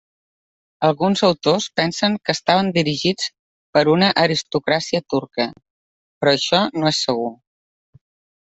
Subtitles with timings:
[0.87, 3.27] Alguns autors pensen que estaven dirigits
[3.77, 5.47] per una aristocràcia turca,
[6.23, 7.31] però això no és segur.